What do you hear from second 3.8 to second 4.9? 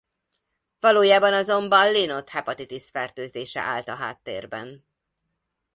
a háttérben.